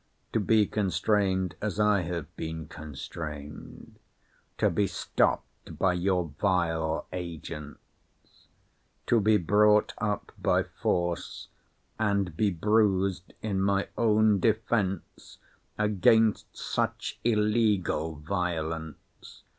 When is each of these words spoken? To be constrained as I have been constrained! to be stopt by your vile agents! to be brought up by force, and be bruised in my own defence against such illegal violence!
To 0.33 0.39
be 0.39 0.65
constrained 0.65 1.53
as 1.61 1.79
I 1.79 2.01
have 2.01 2.35
been 2.35 2.67
constrained! 2.67 3.99
to 4.57 4.71
be 4.71 4.87
stopt 4.87 5.77
by 5.77 5.93
your 5.93 6.33
vile 6.39 7.05
agents! 7.13 8.47
to 9.05 9.19
be 9.21 9.37
brought 9.37 9.93
up 9.99 10.31
by 10.39 10.63
force, 10.63 11.49
and 11.99 12.35
be 12.35 12.49
bruised 12.49 13.33
in 13.43 13.61
my 13.61 13.89
own 13.95 14.39
defence 14.39 15.37
against 15.77 16.57
such 16.57 17.19
illegal 17.23 18.15
violence! 18.15 19.43